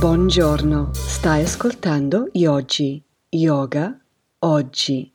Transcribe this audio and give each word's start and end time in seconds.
Buongiorno, 0.00 0.92
stai 0.94 1.42
ascoltando 1.42 2.30
Yogi, 2.32 3.02
Yoga, 3.28 4.00
Oggi, 4.38 5.12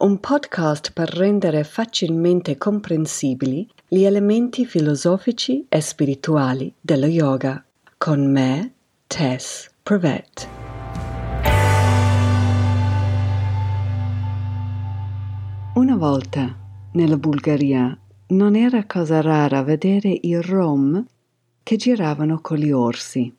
un 0.00 0.20
podcast 0.20 0.92
per 0.92 1.08
rendere 1.08 1.64
facilmente 1.64 2.58
comprensibili 2.58 3.66
gli 3.88 4.02
elementi 4.02 4.66
filosofici 4.66 5.64
e 5.70 5.80
spirituali 5.80 6.70
dello 6.78 7.06
yoga, 7.06 7.64
con 7.96 8.30
me, 8.30 8.74
Tess 9.06 9.70
Prevet. 9.82 10.48
Una 15.76 15.96
volta, 15.96 16.54
nella 16.92 17.16
Bulgaria, 17.16 17.98
non 18.26 18.54
era 18.54 18.84
cosa 18.84 19.22
rara 19.22 19.62
vedere 19.62 20.10
i 20.10 20.38
rom 20.42 21.02
che 21.62 21.76
giravano 21.76 22.40
con 22.42 22.58
gli 22.58 22.70
orsi 22.70 23.34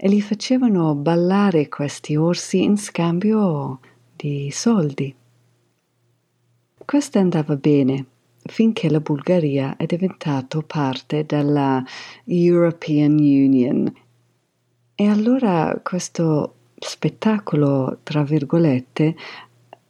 e 0.00 0.08
li 0.08 0.22
facevano 0.22 0.94
ballare 0.94 1.68
questi 1.68 2.14
orsi 2.14 2.62
in 2.62 2.76
scambio 2.76 3.80
di 4.14 4.48
soldi. 4.52 5.12
Questo 6.84 7.18
andava 7.18 7.56
bene 7.56 8.06
finché 8.40 8.88
la 8.88 9.00
Bulgaria 9.00 9.76
è 9.76 9.86
diventato 9.86 10.62
parte 10.62 11.26
della 11.26 11.84
European 12.24 13.14
Union 13.14 13.92
e 14.94 15.06
allora 15.08 15.80
questo 15.82 16.54
spettacolo, 16.78 17.98
tra 18.04 18.22
virgolette, 18.22 19.16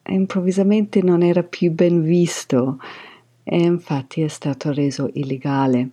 improvvisamente 0.06 1.02
non 1.02 1.22
era 1.22 1.42
più 1.42 1.70
ben 1.70 2.02
visto 2.02 2.78
e 3.42 3.60
infatti 3.60 4.22
è 4.22 4.28
stato 4.28 4.72
reso 4.72 5.10
illegale. 5.12 5.90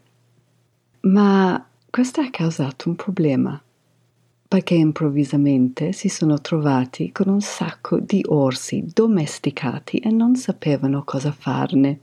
Ma 1.02 1.68
questo 1.90 2.22
ha 2.22 2.30
causato 2.30 2.88
un 2.88 2.95
problema 2.95 3.62
perché 4.48 4.76
improvvisamente 4.76 5.92
si 5.92 6.08
sono 6.08 6.40
trovati 6.40 7.12
con 7.12 7.30
un 7.30 7.42
sacco 7.42 8.00
di 8.00 8.24
orsi 8.28 8.86
domesticati 8.86 9.98
e 9.98 10.12
non 10.12 10.36
sapevano 10.36 11.04
cosa 11.04 11.32
farne. 11.32 12.00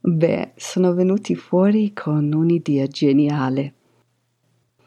Beh, 0.00 0.52
sono 0.54 0.94
venuti 0.94 1.34
fuori 1.34 1.92
con 1.92 2.32
un'idea 2.32 2.86
geniale. 2.86 3.72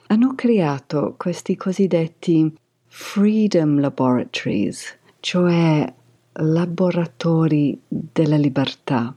Hanno 0.08 0.34
creato 0.34 1.16
questi 1.18 1.58
cosiddetti 1.58 2.56
Freedom 2.88 3.80
Laboratories, 3.80 4.98
cioè 5.20 5.94
laboratori 6.32 7.80
della 7.86 8.38
libertà, 8.38 9.14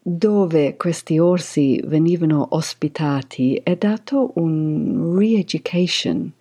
dove 0.00 0.76
questi 0.76 1.18
orsi 1.18 1.82
venivano 1.84 2.46
ospitati 2.50 3.56
e 3.56 3.76
dato 3.76 4.30
un 4.36 5.16
re-education 5.18 6.32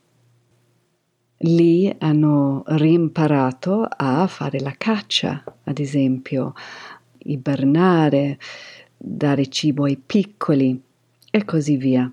Lì 1.44 1.92
hanno 1.98 2.62
rimparato 2.68 3.84
a 3.84 4.28
fare 4.28 4.60
la 4.60 4.76
caccia, 4.78 5.44
ad 5.64 5.80
esempio, 5.80 6.54
ibernare, 7.18 8.38
dare 8.96 9.48
cibo 9.48 9.86
ai 9.86 9.98
piccoli 9.98 10.80
e 11.32 11.44
così 11.44 11.78
via, 11.78 12.12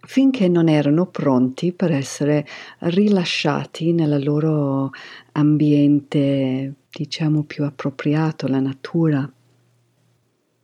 finché 0.00 0.48
non 0.48 0.68
erano 0.68 1.06
pronti 1.06 1.72
per 1.72 1.92
essere 1.92 2.44
rilasciati 2.78 3.92
nel 3.92 4.20
loro 4.24 4.90
ambiente, 5.32 6.74
diciamo, 6.90 7.44
più 7.44 7.62
appropriato, 7.62 8.48
la 8.48 8.58
natura. 8.58 9.32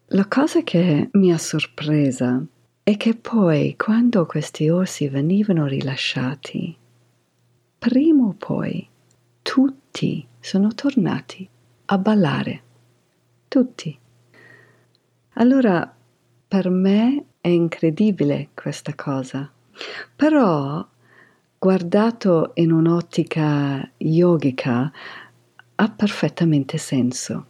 La 0.07 0.27
cosa 0.27 0.63
che 0.63 1.09
mi 1.13 1.33
ha 1.33 1.39
sorpresa 1.39 2.45
è 2.83 2.97
che 2.97 3.15
poi, 3.15 3.77
quando 3.77 4.27
questi 4.27 4.69
orsi 4.69 5.09
venivano 5.09 5.67
rilasciati, 5.67 6.77
prima 7.79 8.27
o 8.27 8.33
poi 8.33 8.89
tutti 9.43 10.27
sono 10.41 10.75
tornati 10.75 11.49
a 11.87 11.99
ballare. 11.99 12.63
Tutti. 13.49 13.97
Allora, 15.35 15.95
per 16.49 16.71
me 16.71 17.25
è 17.41 17.49
incredibile 17.49 18.49
questa 18.55 18.95
cosa. 18.95 19.51
Però, 20.15 20.87
guardato 21.59 22.53
in 22.55 22.73
un'ottica 22.73 23.89
yogica, 23.99 24.93
ha 25.77 25.91
perfettamente 25.91 26.79
senso. 26.79 27.47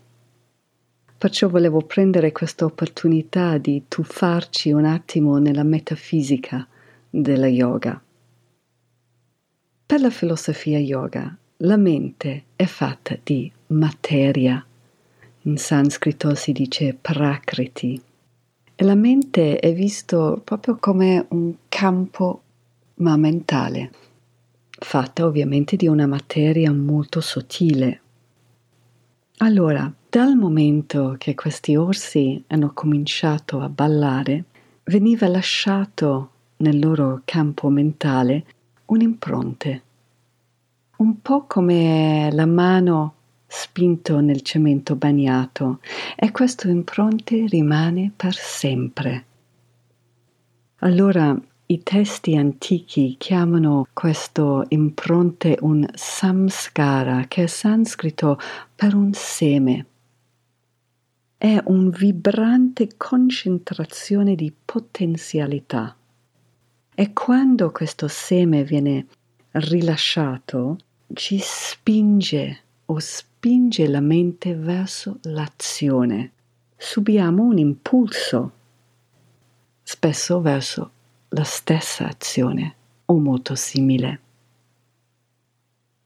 Perciò 1.19 1.49
volevo 1.49 1.81
prendere 1.81 2.33
questa 2.33 2.65
opportunità 2.65 3.57
di 3.57 3.85
tuffarci 3.89 4.71
un 4.73 4.85
attimo 4.85 5.39
nella 5.39 5.63
metafisica 5.63 6.67
della 7.09 7.47
yoga. 7.47 8.01
Per 9.87 10.01
la 10.01 10.11
filosofia 10.11 10.81
yoga, 10.81 11.33
la 11.59 11.77
mente 11.77 12.47
è 12.57 12.65
fatta 12.65 13.17
di 13.23 13.49
materia. 13.69 14.67
In 15.43 15.57
sanscrito 15.59 16.35
si 16.35 16.51
dice 16.51 16.93
prakriti. 17.01 18.03
E 18.75 18.85
la 18.85 18.97
mente 18.97 19.61
è 19.61 19.73
visto 19.73 20.41
proprio 20.43 20.77
come 20.81 21.27
un 21.29 21.55
campo 21.69 22.43
ma 22.95 23.17
mentale, 23.17 23.93
fatta 24.71 25.25
ovviamente 25.25 25.77
di 25.77 25.87
una 25.87 26.09
materia 26.09 26.73
molto 26.73 27.21
sottile. 27.21 28.01
Allora, 29.37 29.91
dal 30.09 30.35
momento 30.35 31.15
che 31.17 31.37
questi 31.37 31.77
orsi 31.77 32.43
hanno 32.49 32.73
cominciato 32.75 33.61
a 33.61 33.69
ballare, 33.69 34.47
veniva 34.83 35.29
lasciato 35.29 36.31
nel 36.57 36.81
loro 36.81 37.23
campo 37.25 37.69
mentale 37.69 38.47
un'impronte, 38.87 39.83
un 40.97 41.21
po' 41.21 41.45
come 41.45 42.31
la 42.33 42.47
mano 42.47 43.15
spinto 43.47 44.21
nel 44.21 44.43
cemento 44.43 44.97
bagnato 44.97 45.81
e 46.17 46.31
questo 46.31 46.69
impronte 46.69 47.47
rimane 47.47 48.13
per 48.15 48.35
sempre. 48.35 49.25
Allora 50.81 51.39
i 51.69 51.83
testi 51.83 52.37
antichi 52.37 53.17
chiamano 53.19 53.89
questo 53.93 54.65
impronte 54.69 55.59
un 55.63 55.85
samskara, 55.93 57.25
che 57.27 57.45
è 57.45 57.47
sanscrito 57.47 58.39
per 58.75 58.95
un 58.95 59.13
seme. 59.13 59.87
È 61.37 61.61
un 61.65 61.91
vibrante 61.91 62.91
concentrazione 62.97 64.37
di 64.37 64.53
potenzialità. 64.65 65.97
E 66.99 67.12
quando 67.12 67.73
questo 67.73 68.09
seme 68.09 68.65
viene 68.65 69.07
rilasciato, 69.51 70.79
ci 71.12 71.39
spinge 71.43 72.61
o 72.87 72.99
spinge 72.99 73.87
la 73.87 74.01
mente 74.01 74.55
verso 74.55 75.19
l'azione. 75.25 76.33
Subiamo 76.75 77.43
un 77.43 77.59
impulso, 77.59 78.53
spesso 79.83 80.41
verso 80.41 80.91
la 81.29 81.45
stessa 81.45 82.09
azione 82.09 82.75
o 83.05 83.19
molto 83.19 83.55
simile. 83.55 84.21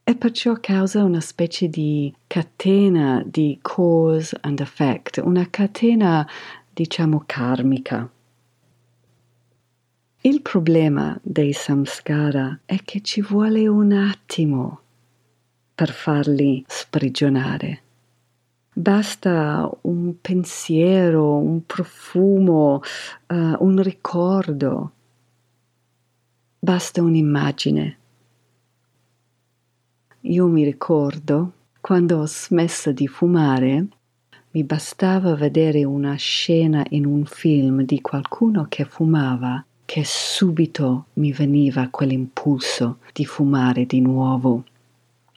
E 0.03 0.13
perciò 0.15 0.55
causa 0.59 1.05
una 1.05 1.21
specie 1.21 1.69
di 1.69 2.13
catena 2.27 3.23
di 3.25 3.57
cause 3.61 4.37
and 4.41 4.59
effect, 4.59 5.21
una 5.23 5.47
catena 5.49 6.27
diciamo 6.73 7.23
karmica. 7.25 8.11
Il 10.23 10.43
problema 10.43 11.19
dei 11.23 11.51
samskara 11.51 12.59
è 12.65 12.77
che 12.83 13.01
ci 13.01 13.23
vuole 13.23 13.67
un 13.67 13.91
attimo 13.91 14.81
per 15.73 15.89
farli 15.89 16.63
sprigionare. 16.67 17.81
Basta 18.71 19.67
un 19.81 20.21
pensiero, 20.21 21.37
un 21.37 21.65
profumo, 21.65 22.83
uh, 23.29 23.33
un 23.33 23.81
ricordo. 23.81 24.91
Basta 26.59 27.01
un'immagine. 27.01 27.97
Io 30.19 30.45
mi 30.45 30.63
ricordo 30.63 31.53
quando 31.81 32.19
ho 32.19 32.27
smesso 32.27 32.91
di 32.91 33.07
fumare, 33.07 33.87
mi 34.51 34.63
bastava 34.63 35.33
vedere 35.33 35.83
una 35.83 36.13
scena 36.13 36.85
in 36.89 37.07
un 37.07 37.25
film 37.25 37.81
di 37.81 37.99
qualcuno 38.01 38.67
che 38.69 38.85
fumava 38.85 39.65
che 39.91 40.05
subito 40.05 41.07
mi 41.15 41.33
veniva 41.33 41.89
quell'impulso 41.89 42.99
di 43.11 43.25
fumare 43.25 43.85
di 43.85 43.99
nuovo. 43.99 44.63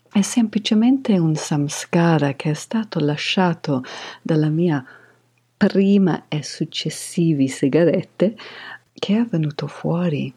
È 0.08 0.22
semplicemente 0.22 1.18
un 1.18 1.34
samskara 1.34 2.34
che 2.34 2.50
è 2.50 2.54
stato 2.54 3.00
lasciato 3.00 3.82
dalla 4.22 4.50
mia 4.50 4.86
prima 5.56 6.26
e 6.28 6.44
successivi 6.44 7.48
sigarette 7.48 8.36
che 8.92 9.18
è 9.18 9.24
venuto 9.24 9.66
fuori. 9.66 10.32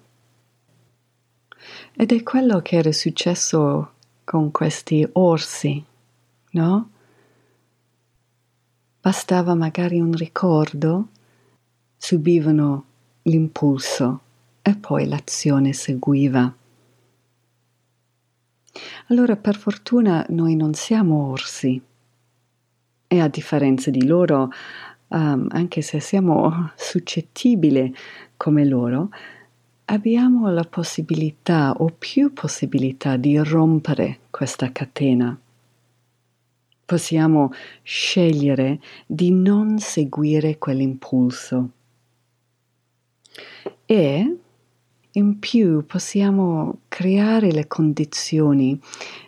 Ed 1.95 2.11
è 2.11 2.23
quello 2.23 2.59
che 2.63 2.77
era 2.77 2.91
successo 2.91 3.91
con 4.23 4.49
questi 4.49 5.07
orsi, 5.11 5.85
no? 6.53 6.89
Bastava 8.99 9.53
magari 9.53 9.99
un 9.99 10.13
ricordo, 10.13 11.09
subivano 11.95 12.85
l'impulso 13.27 14.21
e 14.61 14.75
poi 14.75 15.07
l'azione 15.07 15.73
seguiva. 15.73 16.53
Allora 19.07 19.35
per 19.35 19.55
fortuna 19.55 20.25
noi 20.29 20.55
non 20.55 20.73
siamo 20.73 21.29
orsi 21.29 21.81
e 23.07 23.19
a 23.19 23.27
differenza 23.27 23.89
di 23.89 24.05
loro, 24.05 24.49
um, 25.07 25.47
anche 25.51 25.81
se 25.81 25.99
siamo 25.99 26.71
suscettibili 26.75 27.93
come 28.35 28.65
loro, 28.65 29.09
abbiamo 29.85 30.49
la 30.49 30.63
possibilità 30.63 31.73
o 31.77 31.93
più 31.97 32.33
possibilità 32.33 33.15
di 33.17 33.37
rompere 33.37 34.19
questa 34.29 34.71
catena. 34.71 35.37
Possiamo 36.85 37.51
scegliere 37.83 38.79
di 39.05 39.31
non 39.31 39.79
seguire 39.79 40.57
quell'impulso 40.57 41.71
e 43.85 44.37
in 45.11 45.39
più 45.39 45.85
possiamo 45.85 46.79
creare 46.87 47.51
le 47.51 47.67
condizioni 47.67 48.79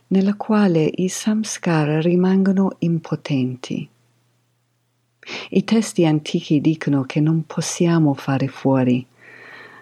nella 0.08 0.36
quale 0.36 0.90
i 0.96 1.08
samskara 1.08 2.00
rimangono 2.00 2.76
impotenti. 2.80 3.90
I 5.50 5.64
testi 5.64 6.06
antichi 6.06 6.62
dicono 6.62 7.04
che 7.04 7.20
non 7.20 7.46
possiamo 7.46 8.14
fare 8.14 8.48
fuori 8.48 9.06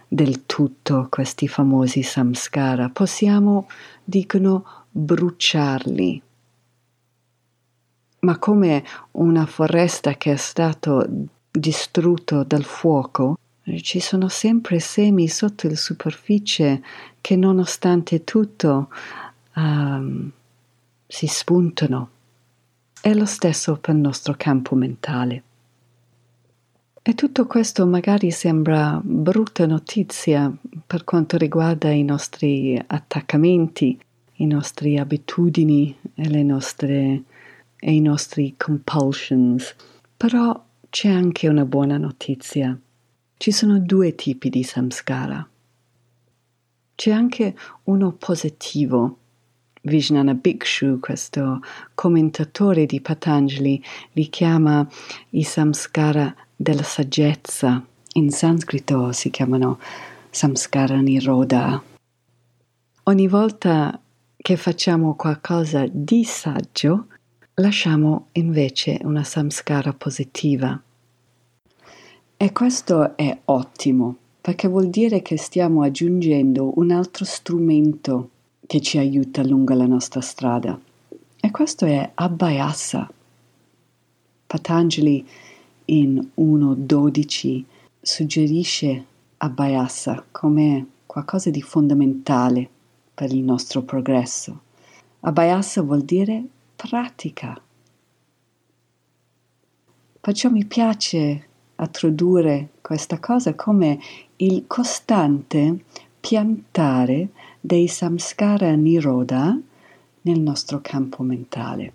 del 0.07 0.45
tutto 0.45 1.07
questi 1.09 1.47
famosi 1.47 2.01
samskara, 2.01 2.89
possiamo, 2.89 3.68
dicono, 4.03 4.85
bruciarli. 4.89 6.21
Ma 8.19 8.38
come 8.38 8.83
una 9.12 9.45
foresta 9.45 10.15
che 10.15 10.33
è 10.33 10.38
stato 10.38 11.06
distrutto 11.51 12.44
dal 12.44 12.63
fuoco, 12.63 13.38
ci 13.81 14.00
sono 14.00 14.30
sempre 14.30 14.80
semi 14.80 15.28
sotto 15.28 15.68
la 15.68 15.75
superficie 15.75 16.81
che 17.19 17.36
nonostante 17.36 18.24
tutto 18.24 18.90
um, 19.56 20.31
si 21.06 21.28
spuntano. 21.28 22.10
È 23.02 23.14
lo 23.14 23.25
stesso 23.25 23.78
per 23.78 23.94
il 23.94 24.02
nostro 24.02 24.36
campo 24.38 24.75
mentale. 24.75 25.44
E 27.02 27.14
tutto 27.14 27.46
questo 27.46 27.86
magari 27.86 28.31
sembra 28.31 29.00
brutta 29.02 29.66
notizia 29.66 30.52
per 30.86 31.04
quanto 31.04 31.38
riguarda 31.38 31.90
i 31.90 32.04
nostri 32.04 32.81
attaccamenti, 32.86 33.98
i 34.36 34.46
nostri 34.46 34.98
abitudini 34.98 35.96
e, 36.14 36.30
le 36.30 36.44
nostre, 36.44 37.24
e 37.80 37.94
i 37.94 38.02
nostri 38.02 38.56
compulsions, 38.58 39.74
però 40.18 40.62
c'è 40.90 41.10
anche 41.10 41.48
una 41.48 41.66
buona 41.66 41.98
notizia 41.98 42.78
ci 43.38 43.51
sono 43.51 43.80
due 43.80 44.16
tipi 44.16 44.50
di 44.50 44.63
samskara. 44.63 45.48
C'è 46.95 47.12
anche 47.12 47.56
uno 47.84 48.12
positivo. 48.13 49.18
Vijnana 49.81 50.34
Bhikshu, 50.34 51.00
questo 51.00 51.62
commentatore 51.94 52.86
di 52.86 53.00
Patanjali, 53.00 53.81
li 54.13 54.28
chiama 54.30 54.86
i 55.30 55.44
samskara 55.44 56.36
della 56.56 56.84
saggezza. 56.84 57.86
In 58.13 58.31
sanscrito 58.31 59.12
si 59.12 59.30
chiamano 59.30 59.80
samskara 60.31 61.00
niroda. 61.00 61.81
Ogni 63.04 63.28
volta 63.28 63.98
che 64.36 64.57
facciamo 64.57 65.16
qualcosa 65.16 65.86
di 65.90 66.24
saggio, 66.24 67.07
lasciamo 67.54 68.30
invece 68.33 69.00
una 69.04 69.24
samskara 69.24 69.94
positiva. 69.94 70.81
E 72.39 72.51
questo 72.51 73.18
è 73.18 73.36
ottimo, 73.45 74.16
perché 74.39 74.68
vuol 74.68 74.89
dire 74.92 75.24
che 75.24 75.38
stiamo 75.38 75.81
aggiungendo 75.81 76.74
un 76.75 76.92
altro 76.92 77.25
strumento 77.25 78.30
che 78.68 78.80
ci 78.80 79.00
aiuta 79.00 79.44
lungo 79.44 79.74
la 79.74 79.88
nostra 79.88 80.22
strada. 80.22 80.80
E 81.39 81.50
questo 81.50 81.86
è 81.86 82.12
Abbayasa. 82.13 83.12
Patanjali 84.45 85.28
in 85.86 86.30
1.12 86.38 87.63
suggerisce 88.00 89.06
Abbayasa 89.38 90.24
come 90.30 90.86
qualcosa 91.07 91.50
di 91.50 91.63
fondamentale 91.63 92.69
per 93.16 93.33
il 93.33 93.42
nostro 93.42 93.81
progresso. 93.81 94.62
Abbayasa 95.22 95.81
vuol 95.81 96.04
dire 96.04 96.44
pratica. 96.75 97.60
Perciò 100.22 100.50
mi 100.50 100.66
piace 100.66 101.46
a 101.77 101.88
tradurre 101.88 102.69
questa 102.81 103.19
cosa 103.19 103.56
come 103.56 104.00
il 104.38 104.65
costante 104.68 105.83
piantare 106.19 107.29
dei 107.59 107.88
samskara 107.88 108.74
niroda 108.75 109.57
nel 110.21 110.39
nostro 110.39 110.79
campo 110.81 111.24
mentale. 111.24 111.94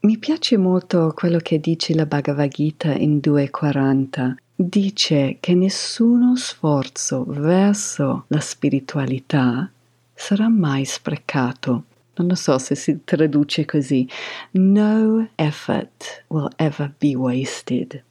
Mi 0.00 0.18
piace 0.18 0.58
molto 0.58 1.12
quello 1.16 1.38
che 1.38 1.58
dice 1.58 1.94
la 1.94 2.04
Bhagavad 2.04 2.50
Gita 2.50 2.92
in 2.92 3.20
2.40. 3.24 4.34
Dice 4.54 5.38
che 5.40 5.54
nessuno 5.54 6.36
sforzo 6.36 7.24
verso 7.26 8.24
la 8.28 8.40
spiritualità 8.40 9.70
sarà 10.12 10.48
mai 10.48 10.84
sprecato 10.84 11.84
non 12.16 12.28
lo 12.28 12.34
so 12.34 12.58
se 12.58 12.74
si 12.74 13.04
traduce 13.04 13.64
così, 13.64 14.08
no 14.52 15.28
effort 15.36 16.24
will 16.28 16.50
ever 16.56 16.92
be 16.98 17.14
wasted. 17.14 18.02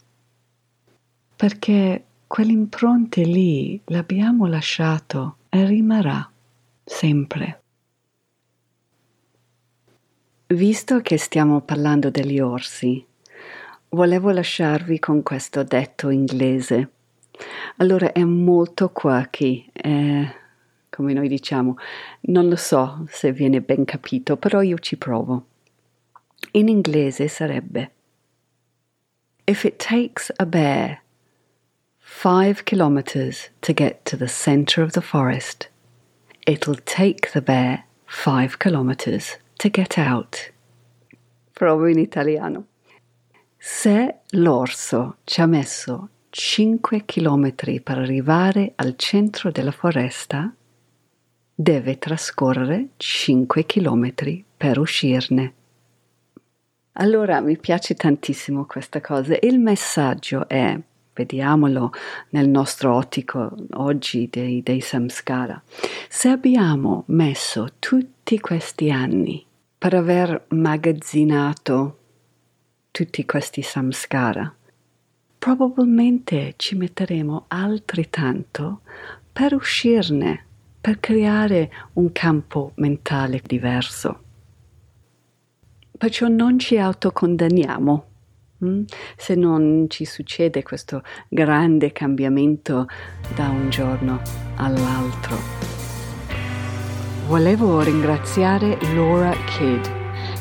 Perché 1.36 2.04
quell'impronte 2.28 3.24
lì 3.24 3.80
l'abbiamo 3.86 4.46
lasciato 4.48 5.38
e 5.50 5.66
rimarrà 5.66 6.30
sempre. 6.84 7.62
Visto 10.48 11.02
che 11.02 11.18
stiamo 11.18 11.62
parlando 11.62 12.10
degli 12.10 12.40
orsi, 12.40 13.04
volevo 13.90 14.32
lasciarvi 14.32 15.00
con 15.00 15.24
questo 15.24 15.64
detto 15.64 16.10
inglese. 16.10 16.90
Allora 17.78 18.12
è 18.12 18.24
molto 18.24 18.90
quirky, 18.90 19.68
è 19.72 20.42
come 20.94 21.14
noi 21.14 21.28
diciamo. 21.28 21.78
Non 22.22 22.48
lo 22.48 22.56
so 22.56 23.06
se 23.08 23.32
viene 23.32 23.62
ben 23.62 23.84
capito, 23.86 24.38
però 24.38 24.62
io 24.62 24.78
ci 24.78 24.96
provo. 24.98 25.48
In 26.52 26.68
inglese 26.68 27.28
sarebbe 27.28 27.92
If 29.46 29.64
it 29.64 29.78
takes 29.78 30.32
a 30.38 30.46
bear 30.46 31.02
five 31.98 32.64
kilometers 32.64 33.50
to 33.62 33.74
get 33.74 34.06
to 34.06 34.16
the 34.16 34.28
center 34.28 34.84
of 34.84 34.92
the 34.92 35.02
forest, 35.02 35.70
it'll 36.46 36.80
take 36.84 37.32
the 37.32 37.42
bear 37.42 37.86
five 38.06 38.58
kilometers 38.60 39.38
to 39.58 39.70
get 39.70 39.98
out. 39.98 40.52
Provo 41.54 41.88
in 41.88 42.00
italiano. 42.00 42.68
Se 43.58 44.20
l'orso 44.32 45.18
ci 45.24 45.42
ha 45.42 45.46
messo 45.46 46.10
5 46.30 47.06
chilometri 47.06 47.80
per 47.80 48.00
arrivare 48.00 48.74
al 48.76 48.96
centro 48.98 49.52
della 49.52 49.72
foresta, 49.72 50.54
deve 51.56 52.00
trascorrere 52.00 52.90
5 52.98 53.66
chilometri 53.66 54.44
per 54.58 54.80
uscirne. 54.80 55.54
Allora 56.94 57.42
mi 57.42 57.58
piace 57.58 57.96
tantissimo 57.96 58.66
questa 58.66 59.02
cosa. 59.02 59.38
Il 59.40 59.60
messaggio 59.60 60.48
è, 60.48 60.80
vediamolo 61.14 61.92
nel 62.30 62.50
nostro 62.50 62.96
ottico 62.96 63.56
oggi 63.74 64.28
dei, 64.32 64.64
dei 64.64 64.82
samskara, 64.82 65.62
se 66.10 66.30
abbiamo 66.30 67.04
messo 67.08 67.68
tutti 67.80 68.40
questi 68.40 68.92
anni 68.92 69.46
per 69.78 69.94
aver 69.94 70.46
magazzinato 70.50 71.98
tutti 72.92 73.26
questi 73.26 73.62
samskara, 73.62 74.54
probabilmente 75.38 76.54
ci 76.58 76.76
metteremo 76.76 77.46
altrettanto 77.48 78.82
per 79.32 79.54
uscirne 79.54 80.46
per 80.84 81.00
creare 81.00 81.72
un 81.94 82.12
campo 82.12 82.74
mentale 82.76 83.40
diverso. 83.42 84.20
Perciò 85.98 86.28
non 86.28 86.60
ci 86.60 86.78
autocondanniamo 86.78 88.06
hm? 88.58 88.84
se 89.16 89.36
non 89.36 89.86
ci 89.88 90.04
succede 90.04 90.62
questo 90.62 91.02
grande 91.30 91.94
cambiamento 91.94 92.88
da 93.34 93.48
un 93.48 93.70
giorno 93.70 94.20
all'altro. 94.56 95.38
Volevo 97.28 97.80
ringraziare 97.80 98.78
Laura 98.94 99.32
Kidd, 99.32 99.86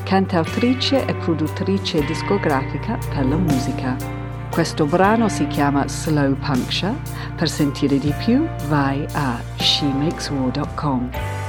cantautrice 0.02 1.06
e 1.06 1.14
produttrice 1.14 2.04
discografica 2.04 2.98
per 3.14 3.26
la 3.26 3.36
musica. 3.36 4.21
Questo 4.52 4.84
brano 4.84 5.30
si 5.30 5.46
chiama 5.46 5.88
Slow 5.88 6.34
Puncture. 6.34 6.94
Per 7.36 7.48
sentire 7.48 7.98
di 7.98 8.12
più 8.22 8.46
vai 8.68 9.02
a 9.14 9.40
shemakeswar.com. 9.56 11.41